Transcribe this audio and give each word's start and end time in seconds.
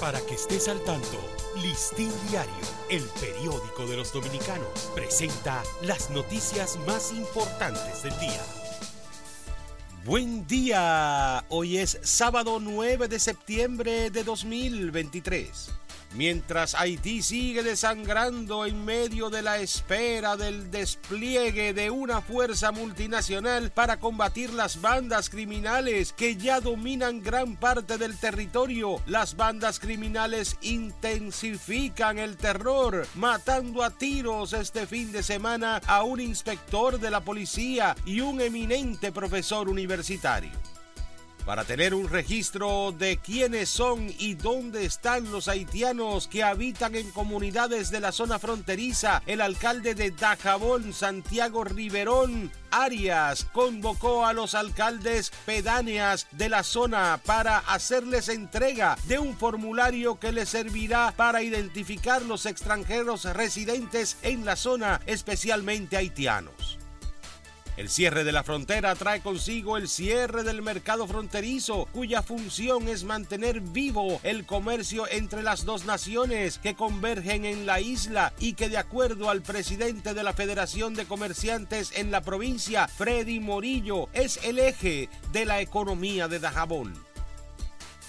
Para 0.00 0.20
que 0.20 0.34
estés 0.34 0.68
al 0.68 0.80
tanto, 0.80 1.18
Listín 1.62 2.10
Diario, 2.28 2.52
el 2.90 3.04
periódico 3.20 3.86
de 3.86 3.96
los 3.96 4.12
dominicanos, 4.12 4.90
presenta 4.94 5.62
las 5.82 6.10
noticias 6.10 6.78
más 6.86 7.12
importantes 7.12 8.02
del 8.02 8.18
día. 8.18 8.42
Buen 10.04 10.44
día, 10.48 11.44
hoy 11.48 11.78
es 11.78 12.00
sábado 12.02 12.58
9 12.60 13.06
de 13.06 13.20
septiembre 13.20 14.10
de 14.10 14.24
2023. 14.24 15.70
Mientras 16.14 16.74
Haití 16.74 17.22
sigue 17.22 17.62
desangrando 17.62 18.66
en 18.66 18.84
medio 18.84 19.30
de 19.30 19.40
la 19.40 19.58
espera 19.58 20.36
del 20.36 20.70
despliegue 20.70 21.72
de 21.72 21.90
una 21.90 22.20
fuerza 22.20 22.70
multinacional 22.70 23.70
para 23.70 23.98
combatir 23.98 24.52
las 24.52 24.82
bandas 24.82 25.30
criminales 25.30 26.12
que 26.12 26.36
ya 26.36 26.60
dominan 26.60 27.22
gran 27.22 27.56
parte 27.56 27.96
del 27.96 28.18
territorio, 28.18 29.00
las 29.06 29.36
bandas 29.36 29.80
criminales 29.80 30.58
intensifican 30.60 32.18
el 32.18 32.36
terror, 32.36 33.06
matando 33.14 33.82
a 33.82 33.90
tiros 33.90 34.52
este 34.52 34.86
fin 34.86 35.12
de 35.12 35.22
semana 35.22 35.80
a 35.86 36.02
un 36.02 36.20
inspector 36.20 37.00
de 37.00 37.10
la 37.10 37.20
policía 37.20 37.96
y 38.04 38.20
un 38.20 38.40
eminente 38.42 39.12
profesor 39.12 39.68
universitario 39.68 40.61
para 41.44 41.64
tener 41.64 41.94
un 41.94 42.08
registro 42.08 42.92
de 42.92 43.18
quiénes 43.18 43.68
son 43.68 44.12
y 44.18 44.34
dónde 44.34 44.84
están 44.84 45.30
los 45.30 45.48
haitianos 45.48 46.28
que 46.28 46.42
habitan 46.42 46.94
en 46.94 47.10
comunidades 47.10 47.90
de 47.90 48.00
la 48.00 48.12
zona 48.12 48.38
fronteriza. 48.38 49.22
El 49.26 49.40
alcalde 49.40 49.94
de 49.94 50.10
Dajabón, 50.10 50.92
Santiago 50.92 51.64
Riverón, 51.64 52.50
Arias, 52.70 53.46
convocó 53.52 54.24
a 54.24 54.32
los 54.32 54.54
alcaldes 54.54 55.32
pedáneas 55.44 56.26
de 56.32 56.48
la 56.48 56.62
zona 56.62 57.20
para 57.24 57.58
hacerles 57.58 58.28
entrega 58.28 58.96
de 59.04 59.18
un 59.18 59.36
formulario 59.36 60.18
que 60.18 60.32
les 60.32 60.48
servirá 60.48 61.12
para 61.16 61.42
identificar 61.42 62.22
los 62.22 62.46
extranjeros 62.46 63.24
residentes 63.24 64.16
en 64.22 64.44
la 64.44 64.56
zona, 64.56 65.00
especialmente 65.06 65.96
haitianos. 65.96 66.61
El 67.78 67.88
cierre 67.88 68.22
de 68.22 68.32
la 68.32 68.44
frontera 68.44 68.94
trae 68.94 69.22
consigo 69.22 69.78
el 69.78 69.88
cierre 69.88 70.42
del 70.42 70.60
mercado 70.60 71.06
fronterizo, 71.06 71.88
cuya 71.92 72.22
función 72.22 72.86
es 72.86 73.04
mantener 73.04 73.60
vivo 73.60 74.20
el 74.24 74.44
comercio 74.44 75.06
entre 75.10 75.42
las 75.42 75.64
dos 75.64 75.86
naciones 75.86 76.58
que 76.58 76.74
convergen 76.74 77.46
en 77.46 77.64
la 77.64 77.80
isla 77.80 78.34
y 78.38 78.52
que 78.52 78.68
de 78.68 78.76
acuerdo 78.76 79.30
al 79.30 79.40
presidente 79.40 80.12
de 80.12 80.22
la 80.22 80.34
Federación 80.34 80.92
de 80.92 81.06
Comerciantes 81.06 81.92
en 81.96 82.10
la 82.10 82.20
provincia, 82.20 82.88
Freddy 82.88 83.40
Morillo, 83.40 84.10
es 84.12 84.38
el 84.44 84.58
eje 84.58 85.08
de 85.32 85.46
la 85.46 85.62
economía 85.62 86.28
de 86.28 86.40
Dajabón 86.40 87.11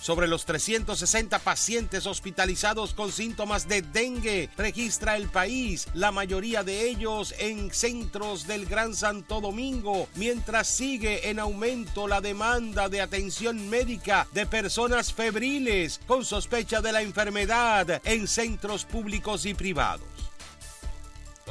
sobre 0.03 0.27
los 0.27 0.43
360 0.45 1.39
pacientes 1.39 2.05
hospitalizados 2.07 2.93
con 2.93 3.11
síntomas 3.11 3.69
de 3.69 3.81
dengue 3.81 4.49
registra 4.57 5.15
el 5.15 5.29
país, 5.29 5.87
la 5.93 6.11
mayoría 6.11 6.61
de 6.61 6.89
ellos 6.89 7.33
en 7.39 7.73
centros 7.73 8.45
del 8.45 8.65
Gran 8.65 8.95
Santo 8.95 9.39
Domingo, 9.39 10.09
mientras 10.15 10.67
sigue 10.67 11.29
en 11.29 11.39
aumento 11.39 12.09
la 12.09 12.19
demanda 12.19 12.89
de 12.89 12.99
atención 12.99 13.69
médica 13.69 14.27
de 14.33 14.45
personas 14.45 15.13
febriles 15.13 16.01
con 16.05 16.25
sospecha 16.25 16.81
de 16.81 16.91
la 16.91 17.01
enfermedad 17.01 18.01
en 18.03 18.27
centros 18.27 18.83
públicos 18.83 19.45
y 19.45 19.53
privados. 19.53 20.12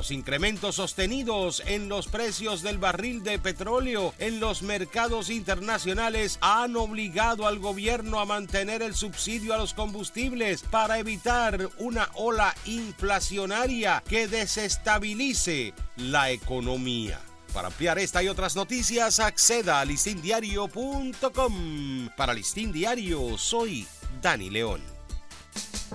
Los 0.03 0.11
incrementos 0.11 0.75
sostenidos 0.75 1.63
en 1.65 1.89
los 1.89 2.09
precios 2.09 2.63
del 2.63 2.79
barril 2.79 3.23
de 3.23 3.39
petróleo 3.39 4.13
en 4.19 4.41
los 4.41 4.63
mercados 4.63 5.31
internacionales 5.31 6.39
han 6.41 6.75
obligado 6.75 7.47
al 7.47 7.61
gobierno 7.61 8.19
a 8.19 8.25
mantener 8.25 8.83
el 8.83 8.97
subsidio 8.97 9.55
a 9.55 9.59
los 9.59 9.75
combustibles 9.75 10.63
para 10.63 10.99
evitar 10.99 11.69
una 11.79 12.11
ola 12.15 12.53
inflacionaria 12.65 14.03
que 14.09 14.27
desestabilice 14.27 15.73
la 15.95 16.33
economía. 16.33 17.21
Para 17.55 17.69
ampliar 17.69 18.01
esta 18.01 18.25
y 18.25 18.29
otras 18.29 18.57
noticias, 18.57 19.21
acceda 19.21 19.79
a 19.79 19.85
listindiario.com. 19.85 22.09
Para 22.17 22.35
Listín 22.35 22.73
Diario, 22.73 23.39
soy 23.39 23.87
Dani 24.21 24.51
León. 24.51 24.81